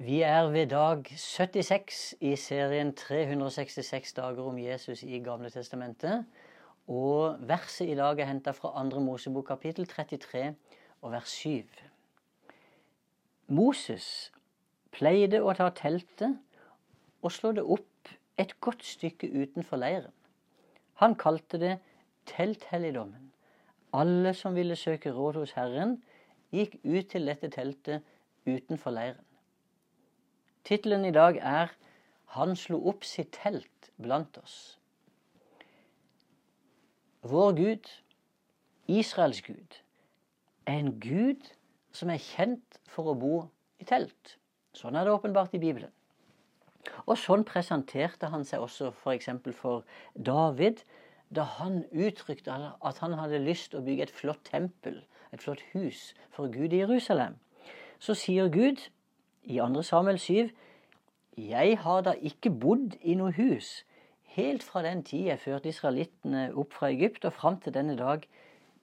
Vi 0.00 0.20
er 0.22 0.46
ved 0.54 0.66
dag 0.70 1.04
76 1.16 2.14
i 2.20 2.36
serien 2.36 2.92
366 2.94 4.12
dager 4.12 4.44
om 4.46 4.58
Jesus 4.58 5.02
i 5.02 5.18
Gamle 5.18 5.50
Testamentet. 5.50 6.22
Og 6.86 7.34
verset 7.40 7.90
i 7.90 7.96
dag 7.98 8.20
er 8.20 8.28
henta 8.30 8.54
fra 8.54 8.70
2. 8.90 9.00
Mosebok 9.02 9.48
kapittel 9.50 9.86
33 9.90 10.54
og 11.02 11.12
vers 11.12 11.34
7. 11.34 11.66
Moses 13.48 14.30
pleide 14.94 15.42
å 15.42 15.58
ta 15.58 15.66
teltet 15.74 16.38
og 17.18 17.34
slå 17.34 17.56
det 17.58 17.66
opp 17.66 18.14
et 18.38 18.54
godt 18.62 18.86
stykke 18.86 19.26
utenfor 19.34 19.82
leiren. 19.82 20.14
Han 21.02 21.18
kalte 21.18 21.58
det 21.58 21.76
telthelligdommen. 22.30 23.32
Alle 23.92 24.30
som 24.30 24.54
ville 24.54 24.78
søke 24.78 25.10
råd 25.10 25.42
hos 25.42 25.58
Herren, 25.58 25.98
gikk 26.54 26.78
ut 26.84 27.10
til 27.10 27.26
dette 27.26 27.50
teltet 27.50 28.06
utenfor 28.46 28.94
leiren. 28.94 29.24
Tittelen 30.68 31.04
i 31.08 31.10
dag 31.10 31.36
er 31.40 31.68
'Han 32.36 32.56
slo 32.56 32.88
opp 32.88 33.04
sitt 33.04 33.32
telt 33.32 33.90
blant 33.96 34.38
oss'. 34.38 34.76
Vår 37.22 37.54
Gud, 37.56 37.88
Israels 38.86 39.40
Gud, 39.42 39.78
er 40.66 40.72
en 40.72 41.00
Gud 41.00 41.54
som 41.92 42.10
er 42.10 42.20
kjent 42.20 42.80
for 42.84 43.08
å 43.08 43.14
bo 43.14 43.48
i 43.80 43.84
telt. 43.84 44.36
Sånn 44.74 44.96
er 44.96 45.04
det 45.04 45.12
åpenbart 45.12 45.54
i 45.54 45.62
Bibelen. 45.62 45.92
Og 47.06 47.16
sånn 47.16 47.46
presenterte 47.48 48.28
han 48.28 48.44
seg 48.44 48.60
også 48.60 48.92
f.eks. 48.92 49.30
For, 49.44 49.52
for 49.52 49.84
David 50.14 50.84
da 51.34 51.48
han 51.56 51.84
uttrykte 51.92 52.52
at 52.84 52.98
han 52.98 53.16
hadde 53.16 53.40
lyst 53.40 53.70
til 53.70 53.80
å 53.80 53.86
bygge 53.88 54.02
et 54.02 54.14
flott 54.20 54.44
tempel, 54.44 55.00
et 55.32 55.40
flott 55.40 55.64
hus 55.72 56.14
for 56.30 56.52
Gud 56.52 56.76
i 56.76 56.84
Jerusalem. 56.84 57.40
Så 57.98 58.14
sier 58.14 58.52
Gud 58.52 58.90
i 59.48 59.56
2. 59.58 59.82
Samuel 59.82 60.18
7 60.18 60.50
Jeg 61.36 61.78
har 61.78 62.00
da 62.04 62.12
ikke 62.20 62.50
bodd 62.52 62.98
i 63.00 63.14
noe 63.16 63.32
hus 63.32 63.82
helt 64.38 64.62
fra 64.62 64.82
den 64.84 65.00
tid 65.02 65.30
jeg 65.30 65.40
førte 65.40 65.70
israelittene 65.72 66.50
opp 66.52 66.76
fra 66.76 66.90
Egypt 66.92 67.24
og 67.24 67.32
fram 67.32 67.56
til 67.62 67.74
denne 67.74 67.96
dag. 67.98 68.26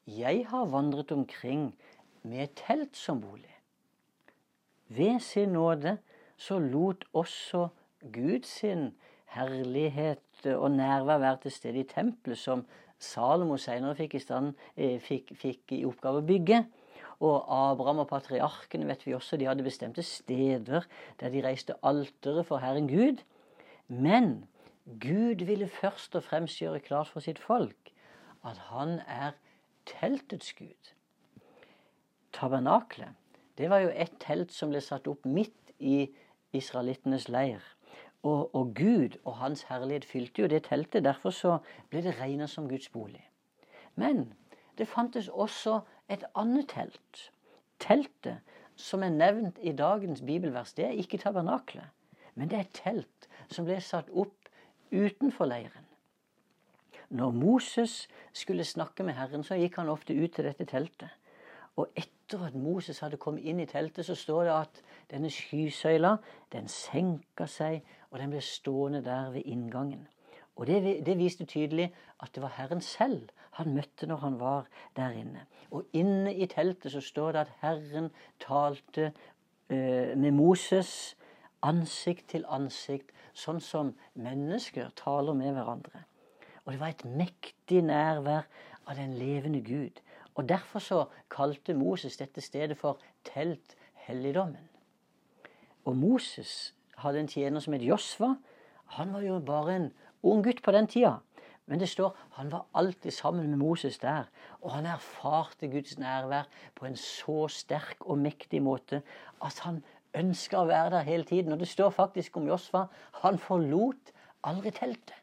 Jeg 0.09 0.45
har 0.49 0.71
vandret 0.73 1.11
omkring 1.13 1.69
med 2.23 2.55
telt 2.57 2.97
som 2.97 3.21
bolig. 3.21 3.53
Ved 4.87 5.19
sin 5.19 5.53
nåde 5.55 5.97
så 6.37 6.59
lot 6.59 7.05
også 7.13 7.67
Gud 8.13 8.43
sin 8.43 8.89
herlighet 9.35 10.49
og 10.55 10.71
nærvær 10.71 11.17
være 11.17 11.37
til 11.45 11.51
stede 11.51 11.79
i 11.79 11.87
tempelet, 11.89 12.37
som 12.37 12.65
Salomo 12.99 13.57
senere 13.57 13.95
fikk 13.95 14.15
i, 14.15 14.19
stand, 14.19 14.53
eh, 14.77 14.99
fikk, 14.99 15.31
fikk 15.35 15.71
i 15.77 15.85
oppgave 15.85 16.21
å 16.21 16.27
bygge. 16.27 16.65
Og 17.19 17.45
Abraham 17.71 18.03
og 18.03 18.09
patriarkene 18.09 18.87
vet 18.87 19.05
vi 19.07 19.13
også, 19.15 19.37
de 19.37 19.47
hadde 19.47 19.63
bestemte 19.63 20.03
steder 20.03 20.87
der 21.19 21.29
de 21.29 21.43
reiste 21.45 21.77
alteret 21.83 22.45
for 22.45 22.57
Herren 22.57 22.87
Gud. 22.87 23.23
Men 23.87 24.45
Gud 24.85 25.45
ville 25.45 25.67
først 25.67 26.15
og 26.15 26.23
fremst 26.23 26.59
gjøre 26.59 26.79
klart 26.79 27.07
for 27.07 27.23
sitt 27.23 27.39
folk 27.39 27.91
at 28.45 28.57
han 28.69 28.99
er 29.07 29.31
teltets 29.85 30.53
Gud. 30.53 30.91
Tabernaklet 32.33 33.15
det 33.57 33.69
var 33.69 33.85
jo 33.85 33.91
et 33.95 34.11
telt 34.19 34.51
som 34.51 34.73
ble 34.73 34.81
satt 34.83 35.07
opp 35.07 35.25
midt 35.25 35.71
i 35.79 36.09
israelittenes 36.55 37.29
leir. 37.31 37.63
Og, 38.25 38.55
og, 38.55 38.73
Gud 38.75 39.15
og 39.23 39.37
Hans 39.39 39.63
herlighet 39.69 40.05
fylte 40.05 40.41
jo 40.41 40.47
det 40.51 40.63
teltet. 40.65 41.05
Derfor 41.05 41.29
så 41.29 41.57
ble 41.89 42.01
det 42.03 42.17
regna 42.19 42.47
som 42.51 42.67
Guds 42.69 42.89
bolig. 42.89 43.21
Men 43.95 44.33
det 44.77 44.89
fantes 44.91 45.29
også 45.29 45.79
et 46.09 46.25
annet 46.35 46.69
telt. 46.69 47.31
Teltet 47.79 48.41
som 48.75 49.03
er 49.03 49.13
nevnt 49.13 49.59
i 49.63 49.71
dagens 49.75 50.21
bibelvers, 50.21 50.73
det 50.73 50.85
er 50.85 50.99
ikke 50.99 51.17
tabernaklet. 51.17 51.87
Men 52.35 52.49
det 52.49 52.57
er 52.57 52.67
et 52.67 52.79
telt 52.83 53.27
som 53.47 53.67
ble 53.67 53.79
satt 53.81 54.09
opp 54.11 54.49
utenfor 54.91 55.47
leiren. 55.47 55.85
Når 57.09 57.31
Moses 57.31 58.07
skulle 58.33 58.65
snakke 58.65 59.03
med 59.03 59.13
Herren, 59.13 59.43
så 59.43 59.55
gikk 59.59 59.77
han 59.79 59.89
ofte 59.89 60.15
ut 60.17 60.33
til 60.35 60.47
dette 60.47 60.65
teltet. 60.65 61.11
Og 61.75 61.91
etter 61.95 62.45
at 62.47 62.55
Moses 62.55 62.99
hadde 63.03 63.19
kommet 63.21 63.45
inn 63.45 63.59
i 63.59 63.67
teltet, 63.69 64.07
så 64.07 64.15
står 64.15 64.43
det 64.47 64.55
at 64.55 64.81
denne 65.11 65.29
skysøyla 65.31 66.15
den 66.51 66.67
senka 66.71 67.47
seg, 67.51 67.83
og 68.11 68.19
den 68.19 68.31
ble 68.33 68.41
stående 68.41 69.03
der 69.05 69.31
ved 69.35 69.45
inngangen. 69.45 70.07
Og 70.55 70.67
det, 70.67 71.05
det, 71.05 71.17
viste 71.19 71.45
tydelig 71.45 71.89
at 72.23 72.31
det 72.35 72.43
var 72.43 72.55
Herren 72.55 72.81
selv 72.81 73.29
han 73.55 73.73
møtte 73.75 74.07
når 74.07 74.17
han 74.23 74.39
var 74.39 74.67
der 74.95 75.15
inne. 75.15 75.45
Og 75.71 75.87
inne 75.93 76.33
i 76.35 76.47
teltet 76.51 76.91
så 76.91 77.01
står 77.03 77.35
det 77.35 77.43
at 77.45 77.53
Herren 77.61 78.09
talte 78.39 79.11
eh, 79.69 80.15
med 80.15 80.31
Moses 80.31 81.15
ansikt 81.63 82.29
til 82.31 82.45
ansikt, 82.51 83.11
sånn 83.35 83.59
som 83.63 83.93
mennesker 84.13 84.91
taler 84.95 85.35
med 85.35 85.55
hverandre. 85.55 86.05
Og 86.65 86.73
det 86.73 86.79
var 86.81 86.93
et 86.93 87.05
mektig 87.05 87.81
nærvær 87.85 88.47
av 88.85 88.95
den 88.99 89.15
levende 89.19 89.61
Gud. 89.63 89.99
Og 90.35 90.49
Derfor 90.49 90.79
så 90.79 91.01
kalte 91.31 91.73
Moses 91.73 92.17
dette 92.17 92.41
stedet 92.41 92.77
for 92.77 92.99
telthelligdommen. 93.27 94.69
Og 95.85 95.95
Moses 95.95 96.73
hadde 96.97 97.21
en 97.23 97.29
tjener 97.29 97.63
som 97.63 97.75
het 97.75 97.85
Josva. 97.85 98.33
Han 98.97 99.13
var 99.13 99.21
jo 99.21 99.39
bare 99.39 99.75
en 99.75 99.91
ung 100.25 100.43
gutt 100.45 100.61
på 100.65 100.73
den 100.75 100.89
tida. 100.91 101.19
Men 101.65 101.81
det 101.81 101.89
står 101.89 102.13
han 102.37 102.51
var 102.51 102.65
alltid 102.77 103.11
sammen 103.13 103.49
med 103.49 103.57
Moses 103.57 103.97
der. 104.01 104.29
Og 104.61 104.71
han 104.75 104.85
erfarte 104.85 105.69
Guds 105.71 105.97
nærvær 105.97 106.49
på 106.75 106.85
en 106.85 106.97
så 106.99 107.47
sterk 107.49 108.05
og 108.05 108.21
mektig 108.21 108.61
måte 108.61 109.01
at 109.41 109.59
han 109.65 109.81
ønska 110.15 110.61
å 110.61 110.69
være 110.69 110.93
der 110.97 111.07
hele 111.07 111.25
tiden. 111.25 111.53
Og 111.53 111.59
det 111.59 111.69
står 111.69 111.89
faktisk 111.95 112.37
om 112.37 112.47
Josfa 112.49 112.85
han 113.21 113.39
forlot 113.41 114.13
aldri 114.45 114.73
teltet. 114.75 115.17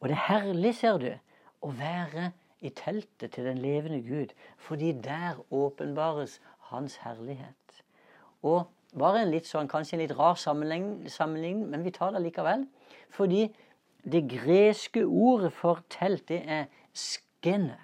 Og 0.00 0.08
det 0.08 0.16
er 0.16 0.26
herlig, 0.28 0.74
ser 0.76 0.98
du, 1.00 1.12
å 1.64 1.72
være 1.72 2.30
i 2.64 2.70
teltet 2.76 3.32
til 3.34 3.46
den 3.48 3.60
levende 3.60 4.00
Gud. 4.04 4.32
Fordi 4.56 4.92
der 4.92 5.40
åpenbares 5.50 6.40
Hans 6.70 6.96
herlighet. 7.04 7.82
Og 8.42 8.66
bare 8.96 9.22
en 9.22 9.30
litt 9.30 9.46
sånn, 9.48 9.68
kanskje 9.70 9.96
en 9.96 10.02
litt 10.02 10.16
rar 10.18 10.36
sammenligning, 10.40 11.62
men 11.70 11.84
vi 11.84 11.92
tar 11.94 12.14
det 12.14 12.24
likevel. 12.24 12.66
Fordi 13.10 13.56
det 14.04 14.30
greske 14.30 15.04
ordet 15.04 15.52
for 15.52 15.82
telt, 15.90 16.28
det 16.28 16.42
er 16.44 16.64
skene. 16.92 17.78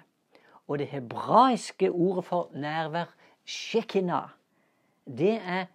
Og 0.67 0.79
det 0.79 0.87
hebraiske 0.87 1.91
ordet 1.91 2.25
for 2.25 2.49
nærvær, 2.53 3.15
shekina, 3.45 4.19
det 5.05 5.41
er 5.45 5.65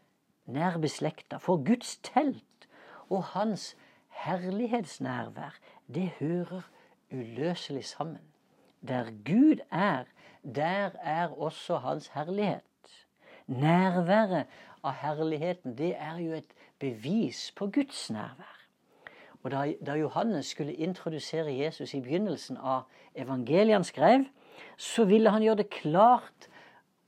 nærbeslekta. 0.46 1.36
For 1.36 1.64
Guds 1.64 1.96
telt 1.96 2.68
og 3.10 3.24
hans 3.24 3.76
herlighetsnærvær, 4.08 5.58
det 5.94 6.08
hører 6.20 6.62
uløselig 7.12 7.84
sammen. 7.84 8.20
Der 8.88 9.04
Gud 9.24 9.58
er, 9.70 10.04
der 10.54 10.90
er 11.02 11.28
også 11.28 11.76
hans 11.76 12.08
herlighet. 12.08 12.62
Nærværet 13.46 14.46
av 14.84 14.92
herligheten, 14.92 15.78
det 15.78 15.96
er 15.96 16.16
jo 16.16 16.32
et 16.32 16.52
bevis 16.78 17.52
på 17.56 17.66
Guds 17.66 18.10
nærvær. 18.10 18.57
Og 19.42 19.50
da, 19.50 19.64
da, 19.86 19.94
Johannes 19.94 20.46
skulle 20.46 20.74
introdusere 20.74 21.54
Jesus 21.54 21.94
i 21.94 22.00
begynnelsen 22.02 22.56
av 22.56 22.88
evangeliet 23.14 23.78
han 23.78 23.86
skrev, 23.86 24.24
så 24.76 25.04
ville 25.06 25.30
han 25.30 25.42
gjøre 25.42 25.62
det 25.62 25.70
klart 25.70 26.48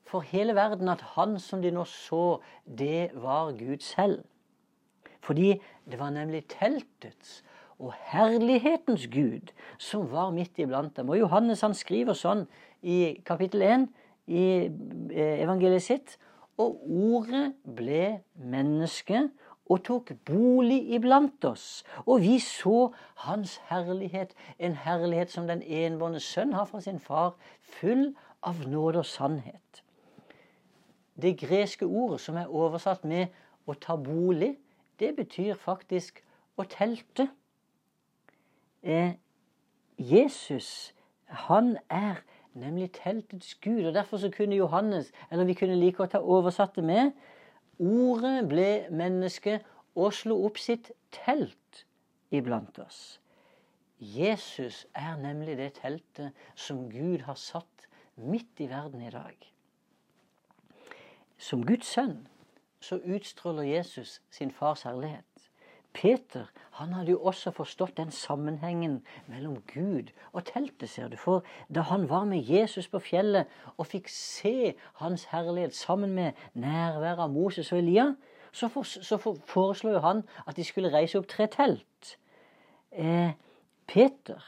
for 0.06 0.26
hele 0.26 0.54
verden 0.54 0.88
at 0.90 1.02
han 1.14 1.38
som 1.42 1.62
de 1.62 1.70
nå 1.74 1.84
så, 1.86 2.40
det 2.66 3.10
var 3.14 3.52
Gud 3.58 3.82
selv. 3.82 4.24
Fordi 5.20 5.60
det 5.90 5.98
var 5.98 6.10
nemlig 6.14 6.46
teltets 6.50 7.42
og 7.80 7.94
herlighetens 8.12 9.06
Gud 9.12 9.52
som 9.78 10.06
var 10.12 10.30
midt 10.34 10.58
iblant 10.58 10.96
dem. 10.96 11.08
Og 11.08 11.18
Johannes 11.18 11.62
han 11.64 11.74
skriver 11.74 12.16
sånn 12.16 12.46
i 12.82 13.20
kapittel 13.26 13.64
1 13.64 13.86
i 14.30 14.44
eh, 14.66 15.40
evangeliet 15.42 15.84
sitt. 15.84 16.16
Og 16.60 16.82
ordet 16.84 17.54
ble 17.64 18.20
menneske 18.36 19.28
og 19.70 19.84
tok 19.86 20.12
bolig 20.26 20.80
iblant 20.94 21.44
oss. 21.44 21.84
Og 22.06 22.20
vi 22.20 22.38
så 22.42 22.90
Hans 23.14 23.60
herlighet, 23.68 24.34
en 24.58 24.74
herlighet 24.74 25.30
som 25.30 25.46
den 25.46 25.62
enbårne 25.62 26.20
sønn 26.20 26.52
har 26.56 26.66
fra 26.66 26.80
sin 26.80 26.98
far, 26.98 27.36
full 27.62 28.10
av 28.42 28.64
nåde 28.68 29.04
og 29.04 29.06
sannhet. 29.06 29.82
Det 31.20 31.36
greske 31.38 31.86
ordet 31.86 32.20
som 32.20 32.36
er 32.36 32.48
oversatt 32.48 33.04
med 33.04 33.26
'å 33.68 33.74
ta 33.74 33.96
bolig', 33.96 34.56
det 34.98 35.16
betyr 35.16 35.54
faktisk 35.54 36.24
å 36.58 36.64
telte. 36.64 37.28
Eh, 38.82 39.12
Jesus, 39.98 40.94
han 41.26 41.76
er 41.90 42.14
nemlig 42.54 42.92
teltets 42.92 43.54
Gud. 43.54 43.86
og 43.86 43.94
Derfor 43.94 44.16
så 44.16 44.30
kunne 44.30 44.56
Johannes, 44.56 45.12
eller 45.30 45.44
vi 45.44 45.54
kunne 45.54 45.80
like 45.80 45.96
godt 45.96 46.12
ha 46.12 46.18
oversatt 46.18 46.76
det 46.76 46.84
med 46.84 47.12
Ordet 47.80 48.48
ble 48.48 48.70
menneske 48.92 49.60
og 49.96 50.12
slo 50.12 50.36
opp 50.44 50.60
sitt 50.60 50.90
telt 51.14 51.84
iblant 52.30 52.76
oss. 52.82 53.18
Jesus 54.00 54.86
er 54.96 55.16
nemlig 55.20 55.56
det 55.58 55.72
teltet 55.80 56.36
som 56.54 56.86
Gud 56.92 57.24
har 57.24 57.40
satt 57.40 57.88
midt 58.20 58.60
i 58.60 58.68
verden 58.68 59.02
i 59.04 59.12
dag. 59.12 59.36
Som 61.40 61.64
Guds 61.64 61.88
sønn 61.88 62.26
så 62.84 63.00
utstråler 63.00 63.68
Jesus 63.68 64.20
sin 64.32 64.52
fars 64.52 64.84
herlighet. 64.88 65.29
Peter 65.92 66.50
han 66.78 66.92
hadde 66.92 67.10
jo 67.10 67.20
også 67.28 67.50
forstått 67.50 67.96
den 67.98 68.10
sammenhengen 68.14 69.00
mellom 69.28 69.58
Gud 69.68 70.12
og 70.32 70.44
teltet, 70.48 70.88
ser 70.88 71.10
du. 71.10 71.16
For 71.20 71.44
da 71.68 71.82
han 71.90 72.08
var 72.08 72.24
med 72.24 72.46
Jesus 72.46 72.88
på 72.88 73.02
fjellet 73.02 73.50
og 73.76 73.88
fikk 73.90 74.08
se 74.12 74.74
hans 75.02 75.26
herlighet 75.32 75.74
sammen 75.76 76.14
med 76.16 76.38
nærværet 76.54 77.24
av 77.26 77.34
Moses 77.34 77.72
og 77.72 77.82
Elia, 77.82 78.14
så, 78.52 78.68
for, 78.68 78.82
så 78.82 79.18
for, 79.18 79.38
foreslo 79.46 79.98
han 80.00 80.24
at 80.46 80.56
de 80.56 80.64
skulle 80.64 80.92
reise 80.94 81.18
opp 81.18 81.28
tre 81.30 81.46
telt. 81.50 82.16
Eh, 82.90 83.34
Peter 83.86 84.42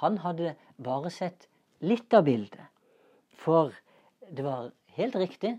han 0.00 0.18
hadde 0.24 0.54
bare 0.78 1.10
sett 1.12 1.48
litt 1.84 2.14
av 2.14 2.24
bildet. 2.24 2.62
For 3.36 3.74
det 4.30 4.44
var 4.46 4.70
helt 4.96 5.16
riktig. 5.18 5.58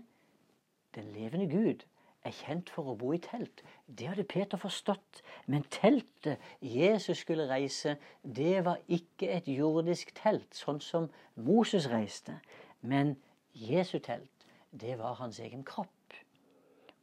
Den 0.96 1.12
levende 1.14 1.46
Gud 1.48 1.86
er 2.24 2.34
kjent 2.34 2.70
for 2.70 2.92
å 2.92 2.96
bo 2.98 3.12
i 3.14 3.20
telt. 3.22 3.62
Det 3.86 4.08
hadde 4.10 4.26
Peter 4.28 4.60
forstått. 4.60 5.22
Men 5.46 5.66
teltet 5.70 6.42
Jesus 6.60 7.22
skulle 7.24 7.48
reise, 7.50 7.96
det 8.22 8.64
var 8.66 8.80
ikke 8.88 9.30
et 9.36 9.48
jordisk 9.50 10.14
telt, 10.18 10.50
sånn 10.54 10.80
som 10.82 11.08
Moses 11.34 11.88
reiste. 11.90 12.38
Men 12.80 13.16
Jesu 13.52 13.98
telt, 13.98 14.46
det 14.70 14.98
var 15.00 15.18
hans 15.20 15.40
egen 15.42 15.64
kropp. 15.66 15.90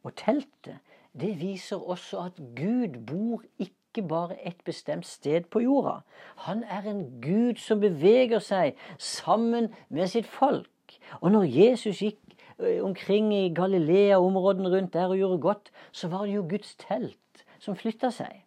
Og 0.02 0.16
teltet, 0.16 0.80
det 1.12 1.34
viser 1.40 1.76
også 1.76 2.24
at 2.30 2.40
Gud 2.56 3.00
bor 3.06 3.44
ikke 3.58 4.02
bare 4.06 4.38
et 4.46 4.60
bestemt 4.64 5.06
sted 5.06 5.50
på 5.50 5.60
jorda. 5.64 6.00
Han 6.46 6.62
er 6.64 6.86
en 6.88 7.02
Gud 7.22 7.58
som 7.60 7.82
beveger 7.82 8.38
seg 8.38 8.78
sammen 8.98 9.68
med 9.88 10.08
sitt 10.08 10.26
folk. 10.30 10.70
Og 11.20 11.32
når 11.34 11.48
Jesus 11.50 12.00
gikk 12.02 12.20
omkring 12.82 13.32
i 13.34 13.54
Galilea, 13.54 14.18
områdene 14.18 14.70
rundt 14.70 14.92
der 14.92 15.06
og 15.06 15.16
gjorde 15.16 15.40
godt, 15.40 15.70
så 15.92 16.08
var 16.08 16.26
det 16.26 16.34
jo 16.34 16.46
Guds 16.48 16.74
telt 16.76 17.44
som 17.58 17.76
flytta 17.76 18.10
seg. 18.14 18.42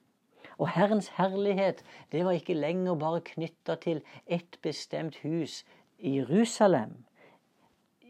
Og 0.57 0.69
Herrens 0.69 1.09
herlighet 1.17 1.81
det 2.11 2.25
var 2.25 2.37
ikke 2.37 2.57
lenger 2.57 2.95
bare 2.99 3.23
knytta 3.25 3.75
til 3.81 4.03
ett 4.27 4.59
bestemt 4.61 5.17
hus 5.23 5.63
i 5.97 6.17
Jerusalem. 6.19 7.03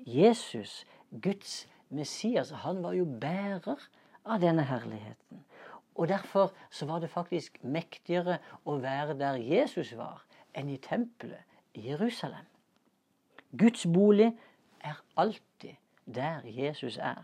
Jesus, 0.05 0.85
Guds 1.21 1.67
Messias, 1.89 2.51
han 2.51 2.83
var 2.83 2.93
jo 2.97 3.05
bærer 3.05 3.79
av 4.25 4.41
denne 4.41 4.65
herligheten. 4.67 5.43
Og 5.95 6.07
Derfor 6.07 6.51
så 6.71 6.85
var 6.85 6.99
det 6.99 7.09
faktisk 7.09 7.59
mektigere 7.63 8.39
å 8.65 8.79
være 8.81 9.15
der 9.19 9.37
Jesus 9.37 9.93
var, 9.97 10.25
enn 10.57 10.71
i 10.73 10.79
tempelet 10.81 11.45
i 11.77 11.87
Jerusalem. 11.91 12.45
Guds 13.53 13.85
bolig 13.85 14.31
er 14.81 14.97
alltid 15.17 15.77
der 16.05 16.41
Jesus 16.45 16.97
er. 16.97 17.23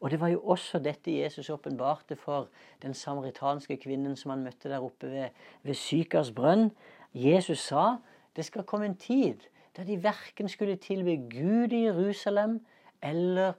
Og 0.00 0.10
det 0.10 0.20
var 0.20 0.28
jo 0.28 0.40
også 0.40 0.78
dette 0.78 1.12
Jesus 1.12 1.50
åpenbarte 1.50 2.16
for 2.16 2.48
den 2.82 2.94
samaritanske 2.94 3.76
kvinnen 3.76 4.16
som 4.16 4.30
han 4.30 4.44
møtte 4.44 4.68
der 4.68 4.82
oppe 4.82 5.10
ved, 5.10 5.28
ved 5.62 5.74
Sykars 5.74 6.32
brønn. 6.32 6.70
Jesus 7.14 7.58
sa 7.58 7.96
det 8.36 8.44
skal 8.44 8.64
komme 8.64 8.86
en 8.86 8.96
tid 8.96 9.48
da 9.76 9.84
de 9.84 10.02
verken 10.02 10.48
skulle 10.48 10.76
tilby 10.76 11.16
Gud 11.32 11.72
i 11.72 11.84
Jerusalem 11.84 12.60
eller 13.02 13.52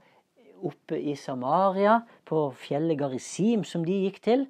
oppe 0.63 1.01
i 1.01 1.15
Samaria, 1.15 1.99
på 2.25 2.51
fjellet 2.55 2.97
Garisim, 2.97 3.63
som 3.63 3.85
de 3.85 4.03
gikk 4.05 4.21
til. 4.23 4.45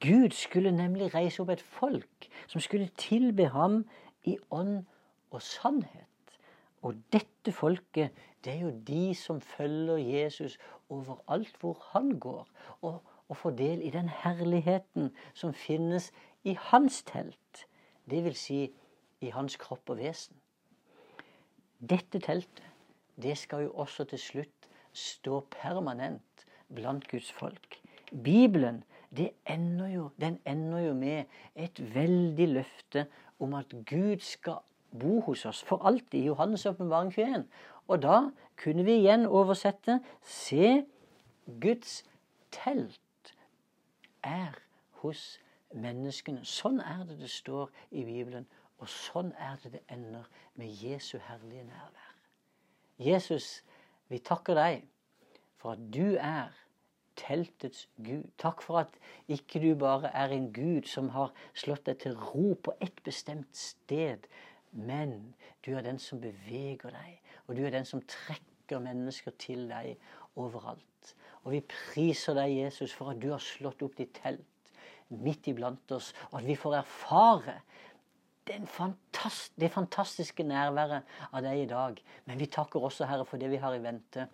Gud 0.00 0.34
skulle 0.34 0.72
nemlig 0.74 1.12
reise 1.14 1.42
opp 1.42 1.52
et 1.54 1.62
folk 1.62 2.28
som 2.46 2.60
skulle 2.60 2.90
tilbe 2.98 3.48
ham 3.54 3.84
i 4.24 4.36
ånd 4.50 4.84
og 5.30 5.42
sannhet. 5.42 6.09
Og 6.82 6.96
dette 7.12 7.52
folket 7.52 8.16
det 8.44 8.54
er 8.54 8.60
jo 8.64 8.70
de 8.88 9.14
som 9.14 9.40
følger 9.40 9.96
Jesus 10.00 10.58
overalt 10.88 11.56
hvor 11.60 11.76
han 11.92 12.14
går, 12.20 12.46
og, 12.80 13.02
og 13.28 13.36
får 13.36 13.50
del 13.50 13.82
i 13.84 13.90
den 13.90 14.08
herligheten 14.08 15.10
som 15.34 15.52
finnes 15.54 16.10
i 16.44 16.56
hans 16.70 17.02
telt. 17.02 17.66
Det 18.10 18.24
vil 18.24 18.34
si 18.34 18.62
i 19.20 19.30
hans 19.34 19.56
kropp 19.60 19.92
og 19.92 20.00
vesen. 20.00 20.36
Dette 21.80 22.20
teltet 22.20 22.64
det 23.20 23.36
skal 23.38 23.66
jo 23.66 23.72
også 23.82 24.06
til 24.08 24.18
slutt 24.18 24.68
stå 24.96 25.42
permanent 25.52 26.46
blant 26.74 27.04
Guds 27.08 27.32
folk. 27.32 27.76
Bibelen 28.24 28.82
ender 29.46 29.88
jo, 29.88 30.10
den 30.20 30.38
ender 30.46 30.78
jo 30.78 30.94
med 30.94 31.24
et 31.54 31.94
veldig 31.94 32.48
løfte 32.48 33.06
om 33.38 33.54
at 33.54 33.74
Gud 33.86 34.24
skal 34.24 34.62
bo 34.92 35.20
hos 35.26 35.44
oss 35.46 35.62
for 35.62 35.86
alltid. 35.86 36.24
Johannes' 36.30 36.66
åpenbaring 36.68 37.12
21. 37.12 37.46
Og 37.88 38.02
da 38.02 38.30
kunne 38.56 38.84
vi 38.84 39.00
igjen 39.00 39.26
oversette 39.26 40.00
Se, 40.22 40.84
Guds 41.60 42.04
telt 42.52 43.34
er 44.22 44.54
hos 45.02 45.40
menneskene. 45.74 46.44
Sånn 46.44 46.80
er 46.80 47.04
det 47.08 47.18
det 47.22 47.30
står 47.30 47.70
i 47.90 48.04
Bibelen. 48.04 48.46
Og 48.80 48.88
sånn 48.88 49.32
er 49.38 49.58
det 49.62 49.74
det 49.76 49.82
ender 49.92 50.28
med 50.56 50.72
Jesu 50.82 51.18
herlige 51.26 51.66
nærvær. 51.68 52.14
Jesus, 53.00 53.62
vi 54.08 54.18
takker 54.18 54.56
deg 54.56 54.84
for 55.60 55.76
at 55.76 55.86
du 55.92 56.16
er 56.16 56.52
teltets 57.20 57.88
Gud. 58.00 58.28
Takk 58.40 58.62
for 58.64 58.80
at 58.82 58.96
ikke 59.28 59.60
du 59.60 59.74
bare 59.78 60.10
er 60.16 60.32
en 60.34 60.50
Gud 60.52 60.88
som 60.88 61.10
har 61.16 61.32
slått 61.54 61.86
deg 61.88 62.00
til 62.04 62.16
ro 62.16 62.54
på 62.54 62.74
et 62.80 63.02
bestemt 63.04 63.56
sted, 63.56 64.24
men 64.72 65.34
du 65.66 65.72
er 65.74 65.84
den 65.86 65.98
som 65.98 66.20
beveger 66.22 66.94
deg. 66.94 67.18
Og 67.46 67.56
du 67.58 67.64
er 67.66 67.74
den 67.74 67.88
som 67.88 68.02
trekker 68.06 68.82
mennesker 68.82 69.34
til 69.40 69.66
deg 69.70 69.96
overalt. 70.38 71.14
Og 71.42 71.56
vi 71.56 71.60
priser 71.66 72.36
deg, 72.36 72.54
Jesus, 72.66 72.94
for 72.94 73.12
at 73.12 73.20
du 73.22 73.30
har 73.32 73.42
slått 73.42 73.82
opp 73.82 73.96
ditt 73.98 74.14
telt 74.20 74.46
midt 75.10 75.48
iblant 75.50 75.90
oss, 75.90 76.12
og 76.30 76.38
at 76.38 76.46
vi 76.46 76.54
får 76.58 76.76
erfare 76.84 77.56
fantast, 78.66 79.52
det 79.60 79.70
fantastiske 79.70 80.42
nærværet 80.46 81.06
av 81.30 81.42
deg 81.44 81.64
i 81.64 81.68
dag. 81.70 81.98
Men 82.26 82.38
vi 82.38 82.48
takker 82.50 82.82
også, 82.82 83.06
Herre, 83.06 83.26
for 83.26 83.38
det 83.38 83.50
vi 83.50 83.60
har 83.62 83.74
i 83.74 83.82
vente, 83.82 84.26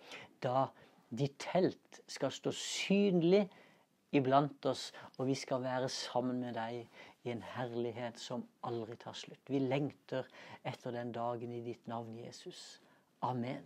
da 0.43 0.67
ditt 1.17 1.37
telt 1.41 2.01
skal 2.09 2.33
stå 2.33 2.53
synlig 2.57 3.47
iblant 4.17 4.69
oss, 4.69 4.91
og 5.19 5.29
vi 5.29 5.37
skal 5.37 5.65
være 5.65 5.89
sammen 5.93 6.41
med 6.45 6.57
deg 6.57 6.87
i 7.27 7.35
en 7.35 7.43
herlighet 7.43 8.19
som 8.23 8.45
aldri 8.67 8.97
tar 9.01 9.17
slutt. 9.17 9.51
Vi 9.51 9.61
lengter 9.63 10.29
etter 10.65 10.95
den 10.95 11.13
dagen 11.15 11.53
i 11.53 11.63
ditt 11.65 11.87
navn, 11.91 12.17
Jesus. 12.19 12.81
Amen. 13.27 13.65